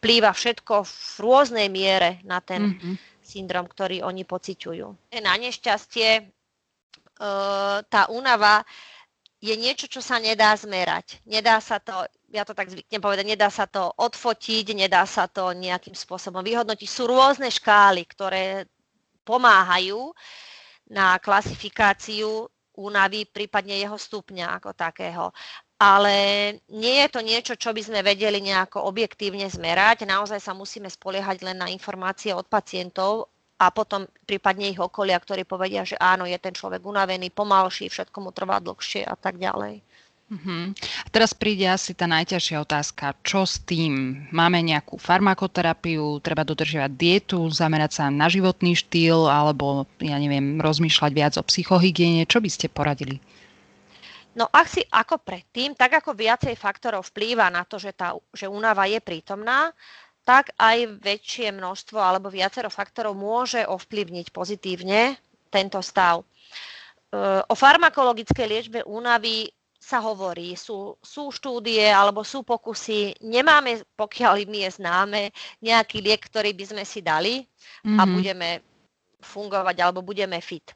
vplýva 0.01 0.33
všetko 0.33 0.85
v 0.85 1.17
rôznej 1.21 1.69
miere 1.69 2.21
na 2.25 2.41
ten 2.41 2.77
mm-hmm. 2.77 2.95
syndrom, 3.25 3.69
ktorý 3.69 4.05
oni 4.05 4.25
pociťujú. 4.25 5.17
Na 5.21 5.35
nešťastie 5.37 6.09
e, 6.21 6.23
tá 7.85 8.03
únava 8.13 8.65
je 9.41 9.55
niečo, 9.55 9.87
čo 9.87 10.01
sa 10.01 10.17
nedá 10.17 10.57
zmerať. 10.57 11.21
Nedá 11.29 11.61
sa 11.61 11.77
to, 11.77 12.09
ja 12.33 12.43
to 12.43 12.57
tak 12.57 12.73
zvyknem 12.73 13.03
povedať, 13.03 13.27
nedá 13.29 13.53
sa 13.53 13.69
to 13.69 13.93
odfotiť, 14.01 14.73
nedá 14.73 15.05
sa 15.05 15.29
to 15.29 15.53
nejakým 15.53 15.93
spôsobom 15.93 16.41
vyhodnotiť. 16.41 16.89
Sú 16.89 17.05
rôzne 17.05 17.53
škály, 17.53 18.09
ktoré 18.09 18.65
pomáhajú 19.27 20.15
na 20.89 21.19
klasifikáciu 21.21 22.49
únavy, 22.77 23.29
prípadne 23.29 23.77
jeho 23.77 23.97
stupňa 23.97 24.57
ako 24.61 24.71
takého. 24.73 25.33
Ale 25.77 26.17
nie 26.73 27.05
je 27.05 27.09
to 27.13 27.21
niečo, 27.21 27.53
čo 27.61 27.77
by 27.77 27.85
sme 27.85 28.01
vedeli 28.01 28.41
nejako 28.41 28.89
objektívne 28.89 29.45
zmerať. 29.45 30.09
Naozaj 30.09 30.41
sa 30.41 30.57
musíme 30.57 30.89
spoliehať 30.89 31.45
len 31.45 31.61
na 31.61 31.69
informácie 31.69 32.33
od 32.33 32.49
pacientov 32.49 33.29
a 33.57 33.73
potom 33.73 34.05
prípadne 34.29 34.69
ich 34.69 34.81
okolia, 34.81 35.17
ktorí 35.17 35.49
povedia, 35.49 35.83
že 35.83 35.97
áno, 35.97 36.29
je 36.29 36.37
ten 36.37 36.53
človek 36.53 36.85
unavený, 36.85 37.33
pomalší, 37.33 37.89
všetko 37.89 38.17
mu 38.21 38.31
trvá 38.33 38.61
dlhšie 38.61 39.05
a 39.09 39.17
tak 39.17 39.41
ďalej. 39.41 39.81
Uh-huh. 40.27 40.75
A 41.07 41.09
teraz 41.15 41.31
príde 41.31 41.71
asi 41.71 41.95
tá 41.95 42.11
najťažšia 42.11 42.59
otázka. 42.67 43.15
Čo 43.23 43.47
s 43.47 43.63
tým? 43.63 44.27
Máme 44.35 44.59
nejakú 44.59 44.99
farmakoterapiu, 44.99 46.19
treba 46.19 46.43
dodržiavať 46.43 46.93
dietu, 46.99 47.47
zamerať 47.47 48.03
sa 48.03 48.05
na 48.11 48.27
životný 48.27 48.75
štýl 48.75 49.31
alebo, 49.31 49.87
ja 50.03 50.19
neviem, 50.19 50.59
rozmýšľať 50.59 51.13
viac 51.15 51.33
o 51.39 51.47
psychohygiene. 51.47 52.27
Čo 52.27 52.43
by 52.43 52.51
ste 52.51 52.67
poradili? 52.67 53.23
No 54.37 54.51
asi 54.53 54.85
ako 54.93 55.23
predtým, 55.23 55.73
tak 55.73 56.03
ako 56.03 56.13
viacej 56.13 56.59
faktorov 56.61 57.09
vplýva 57.09 57.49
na 57.49 57.65
to, 57.65 57.81
že, 57.81 57.97
tá, 57.97 58.13
že 58.37 58.45
únava 58.51 58.85
je 58.85 59.01
prítomná, 59.01 59.73
tak 60.27 60.51
aj 60.59 60.99
väčšie 60.99 61.55
množstvo 61.55 62.03
alebo 62.03 62.27
viacero 62.27 62.67
faktorov 62.67 63.15
môže 63.15 63.63
ovplyvniť 63.63 64.35
pozitívne 64.35 65.15
tento 65.47 65.79
stav. 65.79 66.21
E, 66.21 66.25
o 67.47 67.55
farmakologickej 67.55 68.47
liečbe 68.51 68.81
únavy 68.83 69.47
sa 69.79 70.03
hovorí, 70.03 70.59
sú, 70.59 70.99
sú 70.99 71.31
štúdie 71.31 71.87
alebo 71.87 72.27
sú 72.27 72.43
pokusy. 72.43 73.23
Nemáme, 73.23 73.87
pokiaľ 73.95 74.43
mi 74.51 74.67
je 74.67 74.83
známe, 74.83 75.31
nejaký 75.63 76.03
liek, 76.03 76.27
ktorý 76.27 76.51
by 76.59 76.65
sme 76.75 76.83
si 76.83 76.99
dali 77.07 77.47
mm-hmm. 77.47 77.95
a 77.95 78.03
mhm. 78.03 78.11
budeme 78.11 78.49
fungovať 79.23 79.77
alebo 79.79 80.03
budeme 80.03 80.43
fit. 80.43 80.75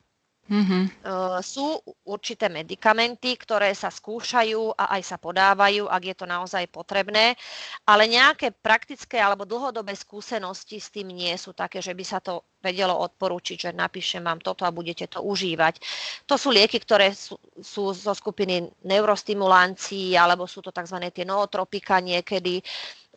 Mm-hmm. 0.50 1.06
Sú 1.46 1.78
určité 2.10 2.50
medikamenty, 2.50 3.38
ktoré 3.38 3.70
sa 3.70 3.86
skúšajú 3.86 4.74
a 4.74 4.98
aj 4.98 5.14
sa 5.14 5.16
podávajú, 5.16 5.86
ak 5.86 6.02
je 6.02 6.16
to 6.18 6.26
naozaj 6.26 6.66
potrebné, 6.74 7.38
ale 7.86 8.10
nejaké 8.10 8.50
praktické 8.50 9.22
alebo 9.22 9.46
dlhodobé 9.46 9.94
skúsenosti 9.94 10.82
s 10.82 10.90
tým 10.90 11.14
nie 11.14 11.30
sú 11.38 11.54
také, 11.54 11.78
že 11.78 11.94
by 11.94 12.02
sa 12.02 12.18
to 12.18 12.42
vedelo 12.58 12.98
odporúčiť, 12.98 13.70
že 13.70 13.70
napíšem 13.70 14.26
vám 14.26 14.42
toto 14.42 14.66
a 14.66 14.74
budete 14.74 15.06
to 15.06 15.22
užívať. 15.22 15.78
To 16.26 16.34
sú 16.34 16.50
lieky, 16.50 16.82
ktoré 16.82 17.14
sú, 17.14 17.38
sú 17.62 17.94
zo 17.94 18.10
skupiny 18.10 18.66
neurostimulancií 18.82 20.18
alebo 20.18 20.50
sú 20.50 20.66
to 20.66 20.74
tzv. 20.74 20.98
tie 21.14 21.22
nootropika 21.22 22.02
niekedy 22.02 22.58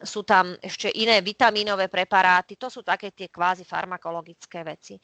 sú 0.03 0.21
tam 0.21 0.53
ešte 0.59 0.91
iné 0.99 1.23
vitamínové 1.23 1.87
preparáty, 1.87 2.59
to 2.59 2.67
sú 2.67 2.83
také 2.83 3.09
tie 3.15 3.31
kvázi 3.31 3.63
farmakologické 3.63 4.61
veci. 4.61 4.99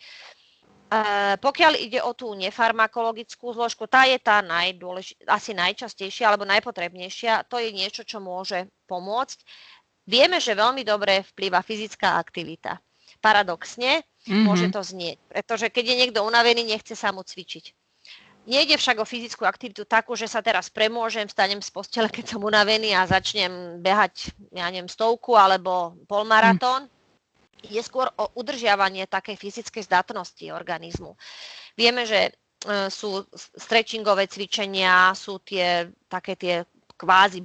Pokiaľ 1.38 1.74
ide 1.78 2.02
o 2.02 2.18
tú 2.18 2.34
nefarmakologickú 2.34 3.54
zložku, 3.54 3.86
tá 3.86 4.10
je 4.10 4.18
tá 4.18 4.42
najdôlež- 4.42 5.22
asi 5.30 5.54
najčastejšia 5.54 6.26
alebo 6.26 6.50
najpotrebnejšia. 6.50 7.46
To 7.46 7.62
je 7.62 7.70
niečo, 7.70 8.02
čo 8.02 8.18
môže 8.18 8.66
pomôcť. 8.90 9.38
Vieme, 10.10 10.42
že 10.42 10.58
veľmi 10.58 10.82
dobre 10.82 11.22
vplýva 11.30 11.62
fyzická 11.62 12.18
aktivita. 12.18 12.82
Paradoxne 13.22 14.02
mm-hmm. 14.02 14.44
môže 14.50 14.74
to 14.74 14.82
znieť, 14.82 15.22
pretože 15.30 15.70
keď 15.70 15.86
je 15.86 16.00
niekto 16.02 16.20
unavený, 16.26 16.66
nechce 16.66 16.98
sa 16.98 17.14
mu 17.14 17.22
cvičiť. 17.22 17.78
Nejde 18.50 18.82
však 18.82 18.98
o 18.98 19.06
fyzickú 19.06 19.46
aktivitu 19.46 19.86
takú, 19.86 20.18
že 20.18 20.26
sa 20.26 20.42
teraz 20.42 20.74
premôžem, 20.74 21.30
stanem 21.30 21.62
z 21.62 21.70
postele, 21.70 22.10
keď 22.10 22.34
som 22.34 22.42
unavený 22.42 22.98
a 22.98 23.06
začnem 23.06 23.78
behať, 23.78 24.34
ja 24.58 24.66
neviem, 24.74 24.90
stovku 24.90 25.38
alebo 25.38 25.94
polmaratón. 26.10 26.90
Mm 26.90 26.98
je 27.64 27.82
skôr 27.84 28.08
o 28.16 28.32
udržiavanie 28.40 29.08
takej 29.10 29.36
fyzickej 29.36 29.84
zdatnosti 29.84 30.46
organizmu. 30.52 31.16
Vieme, 31.76 32.08
že 32.08 32.30
e, 32.30 32.32
sú 32.88 33.26
stretchingové 33.36 34.32
cvičenia, 34.32 35.12
sú 35.16 35.44
tie 35.44 35.92
také 36.08 36.36
tie 36.40 36.56
kvázi 36.96 37.44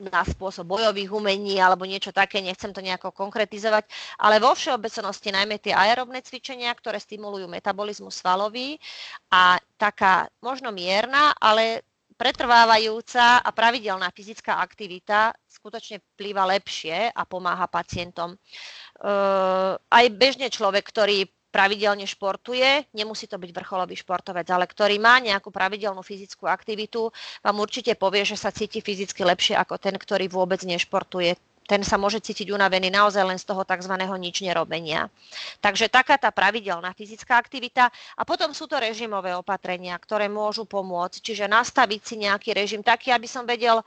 na 0.00 0.24
spôsob 0.24 0.64
bojových 0.64 1.12
umení 1.12 1.60
alebo 1.60 1.84
niečo 1.84 2.08
také, 2.08 2.40
nechcem 2.40 2.72
to 2.72 2.80
nejako 2.80 3.12
konkretizovať, 3.12 3.84
ale 4.16 4.40
vo 4.40 4.56
všeobecnosti 4.56 5.28
najmä 5.28 5.60
tie 5.60 5.76
aerobné 5.76 6.24
cvičenia, 6.24 6.72
ktoré 6.72 6.96
stimulujú 6.96 7.44
metabolizmus 7.44 8.16
svalový 8.16 8.80
a 9.28 9.60
taká 9.76 10.32
možno 10.40 10.72
mierna, 10.72 11.36
ale 11.36 11.84
pretrvávajúca 12.16 13.40
a 13.40 13.48
pravidelná 13.48 14.12
fyzická 14.12 14.60
aktivita 14.60 15.32
skutočne 15.48 16.04
plýva 16.20 16.44
lepšie 16.52 17.08
a 17.08 17.22
pomáha 17.24 17.64
pacientom. 17.64 18.36
Eh, 19.00 19.72
aj 19.80 20.06
bežne 20.12 20.52
človek, 20.52 20.84
ktorý 20.84 21.24
pravidelne 21.48 22.04
športuje, 22.04 22.84
nemusí 22.92 23.24
to 23.24 23.40
byť 23.40 23.50
vrcholový 23.50 23.96
športovec, 23.96 24.44
ale 24.52 24.68
ktorý 24.68 25.00
má 25.00 25.16
nejakú 25.18 25.48
pravidelnú 25.48 26.04
fyzickú 26.04 26.44
aktivitu, 26.46 27.08
vám 27.40 27.56
určite 27.58 27.96
povie, 27.96 28.28
že 28.28 28.36
sa 28.36 28.52
cíti 28.52 28.84
fyzicky 28.84 29.24
lepšie 29.24 29.56
ako 29.56 29.80
ten, 29.80 29.96
ktorý 29.96 30.28
vôbec 30.28 30.60
nešportuje. 30.62 31.34
Ten 31.64 31.80
sa 31.80 31.96
môže 31.96 32.20
cítiť 32.20 32.52
unavený 32.52 32.92
naozaj 32.92 33.24
len 33.24 33.38
z 33.40 33.46
toho 33.46 33.62
tzv. 33.62 33.94
nič 33.94 34.42
nerobenia. 34.42 35.06
Takže 35.64 35.86
taká 35.88 36.18
tá 36.20 36.28
pravidelná 36.34 36.92
fyzická 36.92 37.40
aktivita 37.40 37.88
a 38.18 38.22
potom 38.26 38.52
sú 38.52 38.66
to 38.68 38.76
režimové 38.76 39.32
opatrenia, 39.32 39.96
ktoré 39.96 40.28
môžu 40.28 40.66
pomôcť. 40.66 41.24
Čiže 41.24 41.46
nastaviť 41.48 42.00
si 42.04 42.14
nejaký 42.20 42.52
režim 42.52 42.82
taký, 42.82 43.14
aby 43.14 43.30
som 43.30 43.46
vedel, 43.46 43.80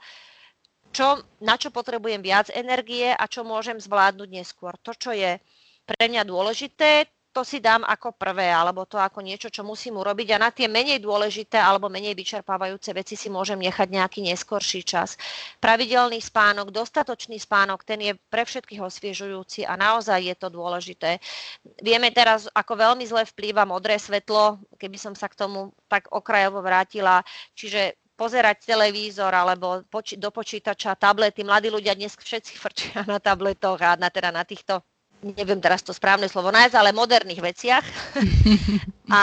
čo, 0.94 1.26
na 1.42 1.58
čo 1.58 1.74
potrebujem 1.74 2.22
viac 2.22 2.54
energie 2.54 3.10
a 3.10 3.26
čo 3.26 3.42
môžem 3.42 3.82
zvládnuť 3.82 4.30
neskôr. 4.30 4.78
To, 4.86 4.94
čo 4.94 5.10
je 5.10 5.42
pre 5.84 6.04
mňa 6.06 6.22
dôležité, 6.22 7.10
to 7.34 7.42
si 7.42 7.58
dám 7.58 7.82
ako 7.82 8.14
prvé, 8.14 8.46
alebo 8.46 8.86
to 8.86 8.94
ako 8.94 9.18
niečo, 9.18 9.50
čo 9.50 9.66
musím 9.66 9.98
urobiť 9.98 10.38
a 10.38 10.42
na 10.46 10.50
tie 10.54 10.70
menej 10.70 11.02
dôležité 11.02 11.58
alebo 11.58 11.90
menej 11.90 12.14
vyčerpávajúce 12.14 12.94
veci 12.94 13.18
si 13.18 13.26
môžem 13.26 13.58
nechať 13.58 13.90
nejaký 13.90 14.22
neskorší 14.22 14.86
čas. 14.86 15.18
Pravidelný 15.58 16.22
spánok, 16.22 16.70
dostatočný 16.70 17.42
spánok, 17.42 17.82
ten 17.82 17.98
je 18.06 18.12
pre 18.30 18.46
všetkých 18.46 18.78
osviežujúci 18.78 19.66
a 19.66 19.74
naozaj 19.74 20.30
je 20.30 20.34
to 20.38 20.46
dôležité. 20.46 21.18
Vieme 21.82 22.14
teraz, 22.14 22.46
ako 22.54 22.78
veľmi 22.78 23.02
zle 23.02 23.26
vplýva 23.26 23.66
modré 23.66 23.98
svetlo, 23.98 24.62
keby 24.78 24.94
som 24.94 25.18
sa 25.18 25.26
k 25.26 25.34
tomu 25.34 25.74
tak 25.90 26.06
okrajovo 26.14 26.62
vrátila, 26.62 27.26
čiže 27.58 27.98
pozerať 28.14 28.66
televízor 28.66 29.30
alebo 29.30 29.82
poči- 29.90 30.18
do 30.18 30.30
počítača, 30.30 30.94
tablety. 30.98 31.42
Mladí 31.42 31.68
ľudia 31.70 31.98
dnes 31.98 32.14
všetci 32.14 32.54
frčia 32.56 33.02
na 33.04 33.18
tabletoch 33.18 33.78
a 33.82 33.98
na, 33.98 34.08
teda 34.10 34.30
na 34.30 34.46
týchto, 34.46 34.82
neviem 35.22 35.58
teraz 35.58 35.82
to 35.82 35.90
správne 35.90 36.30
slovo 36.30 36.54
nájsť, 36.54 36.74
ale 36.78 36.94
moderných 36.94 37.42
veciach. 37.42 37.84
a 39.18 39.22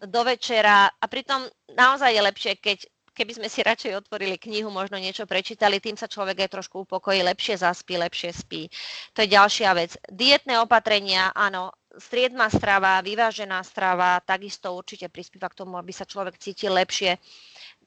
do 0.00 0.22
večera. 0.24 0.88
A 0.88 1.04
pritom 1.10 1.44
naozaj 1.76 2.14
je 2.14 2.22
lepšie, 2.22 2.52
keď 2.56 2.78
keby 3.20 3.36
sme 3.36 3.48
si 3.52 3.60
radšej 3.60 4.00
otvorili 4.00 4.40
knihu, 4.40 4.72
možno 4.72 4.96
niečo 4.96 5.28
prečítali, 5.28 5.76
tým 5.76 5.92
sa 5.92 6.08
človek 6.08 6.46
aj 6.46 6.56
trošku 6.56 6.88
upokojí, 6.88 7.20
lepšie 7.20 7.60
zaspí, 7.60 8.00
lepšie 8.00 8.32
spí. 8.32 8.72
To 9.12 9.20
je 9.20 9.28
ďalšia 9.28 9.76
vec. 9.76 9.92
Dietné 10.08 10.56
opatrenia, 10.56 11.28
áno, 11.36 11.68
striedma 12.00 12.48
strava, 12.48 13.02
vyvážená 13.04 13.60
strava, 13.66 14.22
takisto 14.24 14.72
určite 14.72 15.10
prispieva 15.12 15.52
k 15.52 15.58
tomu, 15.60 15.76
aby 15.76 15.92
sa 15.92 16.08
človek 16.08 16.40
cítil 16.40 16.72
lepšie 16.72 17.20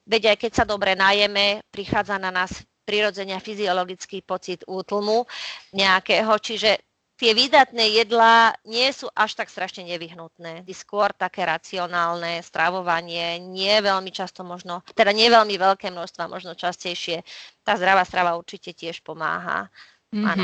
veď 0.08 0.36
aj 0.36 0.38
keď 0.48 0.52
sa 0.52 0.66
dobre 0.68 0.94
najeme, 0.94 1.64
prichádza 1.72 2.20
na 2.20 2.30
nás 2.30 2.64
prirodzenia 2.84 3.40
fyziologický 3.40 4.22
pocit 4.28 4.68
útlmu 4.68 5.24
nejakého, 5.72 6.36
čiže 6.40 6.84
tie 7.16 7.32
výdatné 7.32 8.04
jedlá 8.04 8.52
nie 8.68 8.92
sú 8.92 9.08
až 9.16 9.40
tak 9.40 9.48
strašne 9.48 9.88
nevyhnutné. 9.88 10.68
Skôr 10.76 11.16
také 11.16 11.48
racionálne 11.48 12.44
stravovanie, 12.44 13.40
nie 13.40 13.72
veľmi 13.80 14.12
často 14.12 14.44
možno, 14.44 14.84
teda 14.92 15.16
nie 15.16 15.32
veľmi 15.32 15.56
veľké 15.56 15.88
množstva, 15.88 16.28
možno 16.28 16.58
častejšie. 16.58 17.24
Tá 17.64 17.80
zdravá 17.80 18.04
strava 18.04 18.36
určite 18.36 18.76
tiež 18.76 19.00
pomáha. 19.06 19.72
Mm-hmm. 20.12 20.28
Áno. 20.28 20.44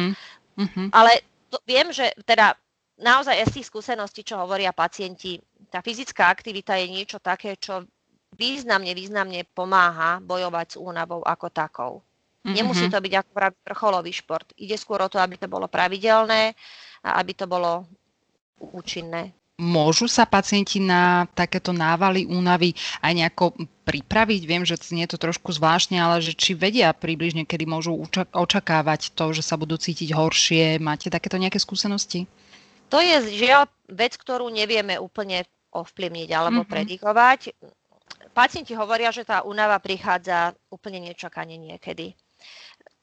Mm-hmm. 0.56 0.88
Ale 0.96 1.12
to, 1.51 1.60
viem, 1.68 1.92
že 1.92 2.16
teda 2.24 2.56
naozaj 2.96 3.44
z 3.51 3.60
tých 3.60 3.68
skúseností, 3.68 4.24
čo 4.24 4.39
hovoria 4.39 4.72
pacienti, 4.72 5.36
tá 5.68 5.84
fyzická 5.84 6.32
aktivita 6.32 6.80
je 6.80 6.88
niečo 6.88 7.20
také, 7.20 7.60
čo 7.60 7.84
významne, 8.39 8.96
významne 8.96 9.43
pomáha 9.51 10.24
bojovať 10.24 10.67
s 10.74 10.75
únavou 10.79 11.19
ako 11.27 11.48
takou. 11.51 11.93
Mm-hmm. 12.39 12.55
Nemusí 12.55 12.88
to 12.88 13.03
byť 13.03 13.13
ako 13.19 13.31
vrcholový 13.67 14.12
šport. 14.15 14.48
Ide 14.55 14.79
skôr 14.79 15.03
o 15.03 15.12
to, 15.12 15.19
aby 15.19 15.36
to 15.36 15.51
bolo 15.51 15.67
pravidelné 15.67 16.55
a 17.03 17.19
aby 17.19 17.36
to 17.36 17.46
bolo 17.51 17.84
účinné. 18.58 19.36
Môžu 19.60 20.08
sa 20.08 20.24
pacienti 20.24 20.79
na 20.79 21.27
takéto 21.36 21.75
návaly 21.75 22.24
únavy 22.24 22.72
aj 23.03 23.12
nejako 23.12 23.46
pripraviť? 23.84 24.41
Viem, 24.48 24.63
že 24.63 24.79
nie 24.96 25.03
je 25.03 25.19
to 25.19 25.27
trošku 25.27 25.51
zvláštne, 25.51 26.00
ale 26.00 26.24
že 26.24 26.31
či 26.31 26.55
vedia 26.55 26.96
približne, 26.96 27.43
kedy 27.43 27.67
môžu 27.67 27.91
očakávať 28.31 29.12
to, 29.19 29.36
že 29.36 29.43
sa 29.43 29.60
budú 29.60 29.75
cítiť 29.75 30.15
horšie. 30.15 30.79
Máte 30.79 31.12
takéto 31.12 31.36
nejaké 31.36 31.60
skúsenosti? 31.60 32.24
To 32.88 33.03
je 33.03 33.36
žiaľ 33.36 33.67
vec, 33.91 34.15
ktorú 34.15 34.48
nevieme 34.48 34.96
úplne 34.96 35.43
ovplyvniť 35.75 36.29
alebo 36.31 36.63
mm-hmm. 36.63 36.74
predikovať 36.74 37.39
pacienti 38.39 38.72
hovoria, 38.72 39.12
že 39.12 39.27
tá 39.27 39.43
únava 39.43 39.75
prichádza 39.84 40.55
úplne 40.72 41.12
nečakane 41.12 41.60
niekedy. 41.60 42.15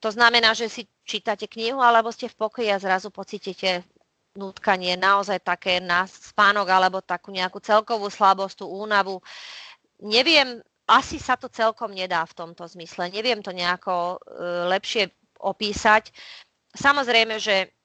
To 0.01 0.09
znamená, 0.09 0.57
že 0.57 0.73
si 0.73 0.89
čítate 1.05 1.45
knihu 1.45 1.85
alebo 1.85 2.09
ste 2.09 2.33
v 2.33 2.41
pokoji 2.41 2.73
a 2.73 2.81
zrazu 2.81 3.13
pocítite 3.13 3.85
nutkanie, 4.33 4.97
naozaj 4.97 5.45
také 5.45 5.81
na 5.81 6.09
spánok 6.09 6.69
alebo 6.69 7.05
takú 7.05 7.33
nejakú 7.33 7.61
celkovú 7.61 8.09
slabosť, 8.09 8.65
tú 8.65 8.67
únavu. 8.69 9.21
neviem, 10.01 10.61
asi 10.87 11.19
sa 11.19 11.35
to 11.35 11.51
celkom 11.51 11.91
nedá 11.91 12.23
v 12.25 12.37
tomto 12.37 12.63
zmysle. 12.69 13.11
Neviem 13.11 13.43
to 13.43 13.51
nejako 13.51 14.17
uh, 14.17 14.71
lepšie 14.71 15.11
opísať. 15.43 16.15
Samozrejme, 16.77 17.43
že 17.43 17.76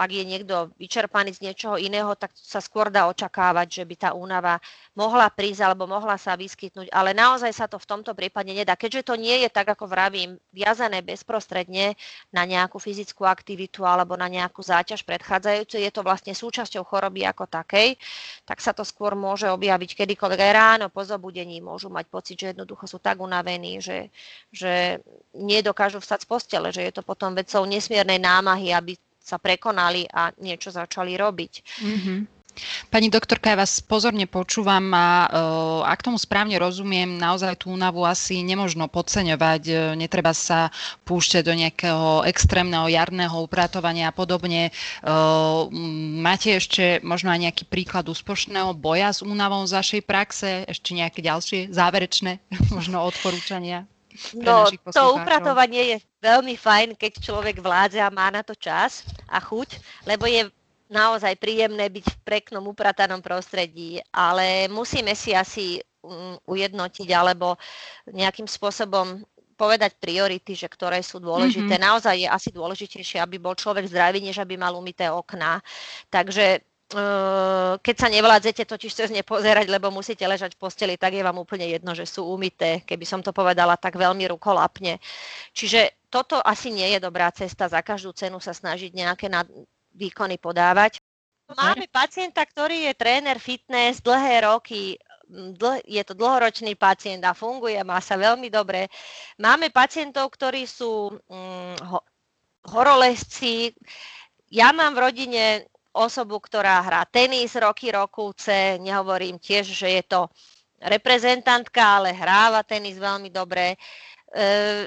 ak 0.00 0.10
je 0.16 0.24
niekto 0.24 0.72
vyčerpaný 0.80 1.36
z 1.36 1.44
niečoho 1.44 1.76
iného, 1.76 2.16
tak 2.16 2.32
sa 2.32 2.64
skôr 2.64 2.88
dá 2.88 3.04
očakávať, 3.12 3.68
že 3.68 3.84
by 3.84 3.94
tá 4.00 4.10
únava 4.16 4.56
mohla 4.96 5.28
prísť 5.28 5.60
alebo 5.68 5.84
mohla 5.84 6.16
sa 6.16 6.40
vyskytnúť, 6.40 6.88
ale 6.88 7.12
naozaj 7.12 7.52
sa 7.52 7.68
to 7.68 7.76
v 7.76 7.84
tomto 7.84 8.16
prípade 8.16 8.48
nedá. 8.48 8.80
Keďže 8.80 9.12
to 9.12 9.14
nie 9.20 9.44
je 9.44 9.52
tak, 9.52 9.68
ako 9.68 9.84
vravím, 9.84 10.40
viazané 10.56 11.04
bezprostredne 11.04 12.00
na 12.32 12.42
nejakú 12.48 12.80
fyzickú 12.80 13.28
aktivitu 13.28 13.84
alebo 13.84 14.16
na 14.16 14.32
nejakú 14.32 14.64
záťaž 14.64 15.04
predchádzajúcu, 15.04 15.76
je 15.76 15.90
to 15.92 16.00
vlastne 16.00 16.32
súčasťou 16.32 16.80
choroby 16.88 17.28
ako 17.28 17.44
takej, 17.44 18.00
tak 18.48 18.64
sa 18.64 18.72
to 18.72 18.88
skôr 18.88 19.12
môže 19.12 19.44
objaviť 19.52 20.00
kedykoľvek 20.00 20.40
aj 20.40 20.52
ráno 20.56 20.86
po 20.88 21.04
zobudení 21.04 21.60
môžu 21.60 21.92
mať 21.92 22.08
pocit, 22.08 22.40
že 22.40 22.56
jednoducho 22.56 22.88
sú 22.88 22.96
tak 22.96 23.20
unavení, 23.20 23.84
že, 23.84 24.08
že 24.48 25.04
nedokážu 25.36 26.00
vstať 26.00 26.24
z 26.24 26.30
postele, 26.30 26.68
že 26.72 26.88
je 26.88 26.92
to 26.96 27.02
potom 27.04 27.36
vecou 27.36 27.62
nesmiernej 27.68 28.16
námahy, 28.16 28.72
aby 28.72 28.96
sa 29.30 29.38
prekonali 29.38 30.10
a 30.10 30.34
niečo 30.42 30.74
začali 30.74 31.14
robiť. 31.14 31.52
Mm-hmm. 31.86 32.40
Pani 32.90 33.06
doktorka, 33.08 33.54
ja 33.54 33.62
vás 33.62 33.78
pozorne 33.78 34.26
počúvam 34.26 34.90
a 34.90 35.06
uh, 35.30 35.80
ak 35.86 36.02
tomu 36.02 36.18
správne 36.18 36.58
rozumiem, 36.58 37.16
naozaj 37.16 37.62
tú 37.62 37.70
únavu 37.70 38.02
asi 38.02 38.42
nemožno 38.42 38.90
podceňovať. 38.90 39.62
Uh, 39.70 39.76
netreba 39.94 40.34
sa 40.34 40.74
púšťať 41.06 41.42
do 41.46 41.54
nejakého 41.54 42.26
extrémneho 42.26 42.90
jarného 42.90 43.38
upratovania 43.38 44.10
a 44.10 44.16
podobne. 44.16 44.74
Uh, 45.00 45.70
máte 46.20 46.58
ešte 46.58 46.98
možno 47.06 47.30
aj 47.30 47.48
nejaký 47.48 47.64
príklad 47.70 48.10
úspošného 48.10 48.74
boja 48.74 49.14
s 49.14 49.22
únavou 49.22 49.62
z 49.64 49.78
vašej 49.78 50.02
praxe? 50.02 50.50
Ešte 50.66 50.90
nejaké 50.92 51.22
ďalšie 51.22 51.70
záverečné 51.70 52.42
možno 52.76 53.06
odporúčania? 53.06 53.86
No, 54.34 54.66
to 54.90 55.02
upratovanie 55.14 55.94
je 55.94 55.96
veľmi 56.18 56.58
fajn, 56.58 56.98
keď 56.98 57.22
človek 57.22 57.62
vládze 57.62 58.02
a 58.02 58.10
má 58.10 58.28
na 58.28 58.42
to 58.42 58.58
čas 58.58 59.06
a 59.30 59.38
chuť, 59.38 59.78
lebo 60.06 60.26
je 60.26 60.50
naozaj 60.90 61.38
príjemné 61.38 61.86
byť 61.86 62.06
v 62.10 62.20
preknom 62.26 62.66
upratanom 62.66 63.22
prostredí, 63.22 64.02
ale 64.10 64.66
musíme 64.66 65.14
si 65.14 65.30
asi 65.30 65.78
um, 66.02 66.34
ujednotiť 66.50 67.08
alebo 67.14 67.54
nejakým 68.10 68.50
spôsobom 68.50 69.22
povedať 69.60 70.00
priority, 70.00 70.56
že 70.56 70.72
ktoré 70.72 71.04
sú 71.04 71.20
dôležité. 71.20 71.76
Mm-hmm. 71.76 71.88
Naozaj 71.92 72.16
je 72.24 72.28
asi 72.32 72.48
dôležitejšie, 72.48 73.20
aby 73.20 73.36
bol 73.36 73.52
človek 73.52 73.84
zdravý, 73.92 74.24
než 74.24 74.40
aby 74.40 74.56
mal 74.56 74.72
umité 74.72 75.12
okná. 75.12 75.60
Takže 76.08 76.64
keď 77.78 77.96
sa 77.96 78.08
nevládzete 78.10 78.66
totiž 78.66 78.90
cez 78.90 79.08
ne 79.14 79.22
pozerať, 79.22 79.70
lebo 79.70 79.94
musíte 79.94 80.26
ležať 80.26 80.58
v 80.58 80.62
posteli, 80.66 80.94
tak 80.98 81.14
je 81.14 81.22
vám 81.22 81.38
úplne 81.38 81.70
jedno, 81.70 81.94
že 81.94 82.02
sú 82.02 82.26
umité, 82.26 82.82
keby 82.82 83.06
som 83.06 83.22
to 83.22 83.30
povedala 83.30 83.78
tak 83.78 83.94
veľmi 83.94 84.26
rukolapne. 84.26 84.98
Čiže 85.54 86.10
toto 86.10 86.42
asi 86.42 86.74
nie 86.74 86.90
je 86.90 86.98
dobrá 86.98 87.30
cesta, 87.30 87.70
za 87.70 87.78
každú 87.78 88.10
cenu 88.10 88.42
sa 88.42 88.50
snažiť 88.50 88.90
nejaké 88.90 89.30
výkony 89.94 90.42
podávať. 90.42 90.98
Máme 91.50 91.86
pacienta, 91.90 92.42
ktorý 92.42 92.90
je 92.90 92.94
tréner 92.94 93.38
fitness 93.38 94.02
dlhé 94.02 94.46
roky, 94.46 94.98
dl- 95.30 95.82
je 95.86 96.02
to 96.02 96.14
dlhoročný 96.14 96.74
pacient 96.74 97.22
a 97.22 97.34
funguje, 97.34 97.78
má 97.86 98.02
sa 98.02 98.18
veľmi 98.18 98.50
dobre. 98.50 98.90
Máme 99.38 99.70
pacientov, 99.70 100.30
ktorí 100.34 100.66
sú 100.66 101.10
hm, 101.10 101.74
ho- 101.86 102.06
horolezci. 102.70 103.74
Ja 104.50 104.74
mám 104.74 104.98
v 104.98 105.02
rodine 105.06 105.42
osobu, 105.92 106.38
ktorá 106.38 106.82
hrá 106.82 107.02
tenis 107.06 107.54
roky, 107.58 107.90
rokúce, 107.90 108.78
nehovorím 108.78 109.42
tiež, 109.42 109.66
že 109.66 109.88
je 110.00 110.02
to 110.06 110.30
reprezentantka, 110.80 112.00
ale 112.00 112.14
hráva 112.14 112.64
tenis 112.64 112.96
veľmi 112.96 113.28
dobre. 113.28 113.76
E, 114.32 114.86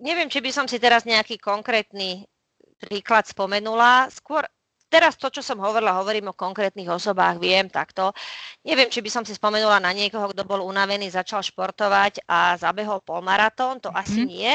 neviem, 0.00 0.30
či 0.30 0.40
by 0.40 0.50
som 0.54 0.66
si 0.70 0.80
teraz 0.80 1.04
nejaký 1.04 1.36
konkrétny 1.36 2.24
príklad 2.80 3.28
spomenula. 3.28 4.08
Skôr 4.08 4.46
teraz 4.88 5.18
to, 5.18 5.26
čo 5.28 5.42
som 5.42 5.58
hovorila, 5.58 5.98
hovorím 5.98 6.30
o 6.30 6.38
konkrétnych 6.38 6.86
osobách, 6.86 7.42
viem 7.42 7.66
takto. 7.66 8.14
Neviem, 8.62 8.86
či 8.86 9.02
by 9.02 9.10
som 9.10 9.24
si 9.26 9.34
spomenula 9.34 9.82
na 9.82 9.90
niekoho, 9.90 10.30
kto 10.30 10.46
bol 10.46 10.62
unavený, 10.62 11.10
začal 11.10 11.42
športovať 11.42 12.22
a 12.30 12.54
zabehol 12.54 13.02
polmaratón, 13.02 13.82
to 13.82 13.90
mm-hmm. 13.90 14.02
asi 14.06 14.20
mhm. 14.22 14.28
nie, 14.30 14.52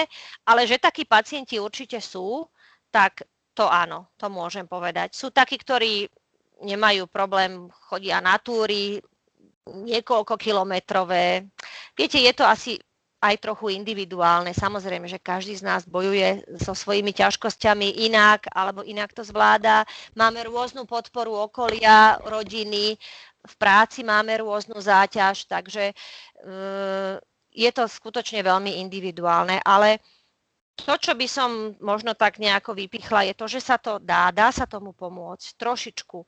ale 0.47 0.63
že 0.63 0.79
takí 0.79 1.03
pacienti 1.03 1.59
určite 1.59 1.99
sú, 1.99 2.47
tak 2.89 3.27
to 3.53 3.65
áno, 3.67 4.11
to 4.15 4.27
môžem 4.31 4.65
povedať. 4.65 5.13
Sú 5.13 5.33
takí, 5.33 5.59
ktorí 5.59 6.07
nemajú 6.63 7.07
problém, 7.07 7.67
chodia 7.87 8.19
na 8.19 8.35
túry, 8.39 8.99
niekoľko 9.69 10.35
kilometrové. 10.35 11.45
Viete, 11.93 12.17
je 12.19 12.33
to 12.33 12.43
asi 12.43 12.79
aj 13.19 13.35
trochu 13.43 13.75
individuálne. 13.75 14.55
Samozrejme, 14.55 15.03
že 15.11 15.19
každý 15.19 15.59
z 15.59 15.67
nás 15.67 15.83
bojuje 15.83 16.39
so 16.55 16.71
svojimi 16.71 17.11
ťažkosťami 17.11 18.07
inak, 18.07 18.47
alebo 18.55 18.81
inak 18.87 19.11
to 19.11 19.27
zvláda. 19.27 19.83
Máme 20.15 20.47
rôznu 20.47 20.87
podporu 20.87 21.35
okolia, 21.35 22.15
rodiny, 22.23 22.95
v 23.39 23.53
práci 23.55 24.03
máme 24.03 24.39
rôznu 24.39 24.79
záťaž, 24.79 25.47
takže 25.47 25.91
e, 25.91 25.93
je 27.55 27.69
to 27.71 27.87
skutočne 27.87 28.43
veľmi 28.43 28.83
individuálne, 28.83 29.63
ale 29.63 30.03
to, 30.83 30.93
čo 30.99 31.13
by 31.15 31.27
som 31.29 31.73
možno 31.79 32.13
tak 32.13 32.37
nejako 32.37 32.75
vypichla, 32.75 33.27
je 33.29 33.35
to, 33.35 33.45
že 33.47 33.61
sa 33.63 33.77
to 33.79 33.97
dá, 33.97 34.29
dá 34.29 34.51
sa 34.53 34.67
tomu 34.67 34.91
pomôcť 34.93 35.55
trošičku, 35.55 36.19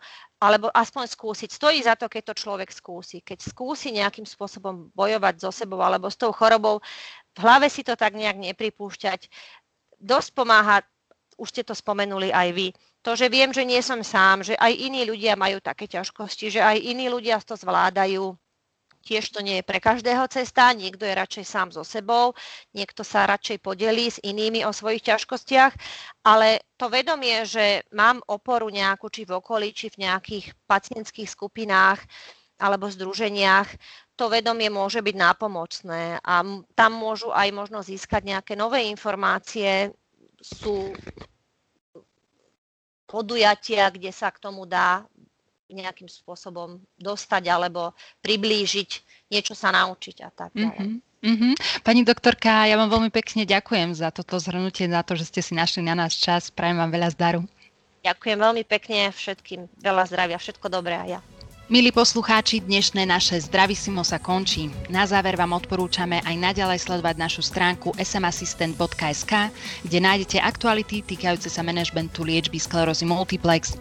alebo 0.41 0.71
aspoň 0.73 1.05
skúsiť. 1.11 1.49
Stojí 1.51 1.79
za 1.83 1.99
to, 1.99 2.09
keď 2.09 2.31
to 2.31 2.39
človek 2.41 2.69
skúsi. 2.73 3.21
Keď 3.21 3.53
skúsi 3.53 3.93
nejakým 3.93 4.25
spôsobom 4.25 4.89
bojovať 4.95 5.35
so 5.43 5.51
sebou 5.53 5.83
alebo 5.83 6.09
s 6.09 6.17
tou 6.17 6.33
chorobou, 6.33 6.81
v 7.35 7.39
hlave 7.39 7.67
si 7.69 7.85
to 7.85 7.93
tak 7.93 8.17
nejak 8.17 8.39
nepripúšťať. 8.39 9.29
Dosť 10.01 10.29
pomáha, 10.33 10.81
už 11.37 11.47
ste 11.51 11.61
to 11.61 11.77
spomenuli 11.77 12.33
aj 12.33 12.49
vy, 12.53 12.67
to, 13.01 13.17
že 13.17 13.33
viem, 13.33 13.49
že 13.49 13.65
nie 13.65 13.81
som 13.81 14.05
sám, 14.05 14.45
že 14.45 14.53
aj 14.53 14.77
iní 14.77 15.09
ľudia 15.09 15.33
majú 15.33 15.57
také 15.57 15.89
ťažkosti, 15.89 16.53
že 16.53 16.61
aj 16.61 16.77
iní 16.77 17.09
ľudia 17.09 17.41
to 17.41 17.57
zvládajú, 17.57 18.37
Tiež 19.01 19.33
to 19.33 19.41
nie 19.41 19.59
je 19.59 19.65
pre 19.65 19.81
každého 19.81 20.29
cesta, 20.29 20.69
niekto 20.77 21.09
je 21.09 21.17
radšej 21.17 21.45
sám 21.45 21.73
so 21.73 21.81
sebou, 21.81 22.37
niekto 22.77 23.01
sa 23.01 23.25
radšej 23.25 23.57
podelí 23.57 24.13
s 24.13 24.21
inými 24.21 24.61
o 24.61 24.69
svojich 24.69 25.09
ťažkostiach, 25.09 25.73
ale 26.21 26.61
to 26.77 26.85
vedomie, 26.85 27.41
že 27.49 27.81
mám 27.97 28.21
oporu 28.29 28.69
nejakú 28.69 29.09
či 29.09 29.25
v 29.25 29.41
okolí, 29.41 29.73
či 29.73 29.89
v 29.89 30.05
nejakých 30.05 30.53
pacientských 30.69 31.29
skupinách 31.29 31.97
alebo 32.61 32.93
združeniach, 32.93 33.73
to 34.13 34.29
vedomie 34.29 34.69
môže 34.69 35.01
byť 35.01 35.15
nápomocné 35.17 36.21
a 36.21 36.45
tam 36.77 36.91
môžu 36.93 37.33
aj 37.33 37.49
možno 37.49 37.81
získať 37.81 38.21
nejaké 38.21 38.53
nové 38.53 38.85
informácie, 38.85 39.89
sú 40.37 40.93
podujatia, 43.09 43.89
kde 43.89 44.13
sa 44.13 44.29
k 44.29 44.37
tomu 44.37 44.69
dá 44.69 45.01
nejakým 45.75 46.11
spôsobom 46.11 46.79
dostať 46.99 47.43
alebo 47.47 47.95
priblížiť, 48.21 48.89
niečo 49.31 49.55
sa 49.55 49.71
naučiť 49.71 50.17
a 50.27 50.29
tak 50.29 50.51
ďalej. 50.51 50.99
Mm-hmm. 50.99 51.09
Mm-hmm. 51.21 51.53
Pani 51.85 52.01
doktorka, 52.01 52.65
ja 52.65 52.73
vám 52.81 52.89
veľmi 52.89 53.13
pekne 53.13 53.45
ďakujem 53.45 53.93
za 53.93 54.09
toto 54.09 54.41
zhrnutie, 54.41 54.89
za 54.89 55.05
to, 55.05 55.13
že 55.13 55.29
ste 55.29 55.41
si 55.45 55.53
našli 55.53 55.85
na 55.85 55.93
nás 55.93 56.17
čas. 56.17 56.49
Prajem 56.49 56.81
vám 56.81 56.89
veľa 56.89 57.09
zdaru. 57.13 57.41
Ďakujem 58.01 58.37
veľmi 58.41 58.63
pekne 58.65 59.13
všetkým. 59.13 59.69
Veľa 59.85 60.09
zdravia, 60.09 60.41
všetko 60.41 60.65
dobré 60.73 60.97
a 60.97 61.05
ja. 61.05 61.21
Milí 61.71 61.87
poslucháči, 61.93 62.59
dnešné 62.59 63.07
naše 63.07 63.39
Zdravisimo 63.47 64.03
sa 64.03 64.19
končí. 64.19 64.67
Na 64.91 65.07
záver 65.07 65.39
vám 65.39 65.55
odporúčame 65.55 66.19
aj 66.27 66.35
naďalej 66.35 66.83
sledovať 66.83 67.15
našu 67.15 67.39
stránku 67.39 67.95
smassistent.sk, 67.95 69.31
kde 69.87 69.97
nájdete 70.03 70.43
aktuality 70.43 70.99
týkajúce 70.99 71.47
sa 71.47 71.63
manažmentu 71.63 72.27
liečby 72.27 72.59
sklerózy 72.59 73.07
multiplex, 73.07 73.79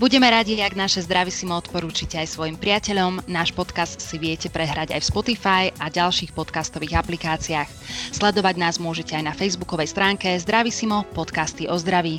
Budeme 0.00 0.32
radi, 0.32 0.56
ak 0.56 0.80
naše 0.80 1.04
Zdravisimo 1.04 1.52
odporúčite 1.60 2.16
aj 2.16 2.32
svojim 2.32 2.56
priateľom. 2.56 3.20
Náš 3.28 3.52
podcast 3.52 4.00
si 4.00 4.16
viete 4.16 4.48
prehrať 4.48 4.96
aj 4.96 5.04
v 5.04 5.10
Spotify 5.12 5.62
a 5.76 5.92
ďalších 5.92 6.32
podcastových 6.32 7.04
aplikáciách. 7.04 7.68
Sledovať 8.16 8.56
nás 8.56 8.80
môžete 8.80 9.12
aj 9.12 9.28
na 9.28 9.36
facebookovej 9.36 9.92
stránke 9.92 10.32
Zdravisimo 10.40 11.04
podcasty 11.12 11.68
o 11.68 11.76
zdraví. 11.76 12.16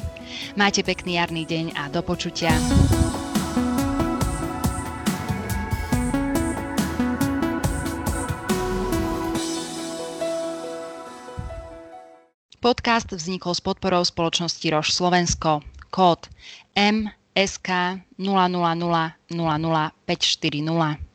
Majte 0.53 0.85
pekný 0.85 1.17
jarný 1.17 1.41
deň 1.49 1.65
a 1.73 1.89
do 1.89 2.05
počutia. 2.05 2.53
Podcast 12.61 13.09
vznikol 13.09 13.57
s 13.57 13.61
podporou 13.65 14.05
spoločnosti 14.05 14.69
Roš 14.69 14.93
Slovensko. 14.93 15.65
Kód 15.89 16.29
M 16.77 17.09
SK 17.35 17.69
000 18.17 18.49
00540. 19.29 21.10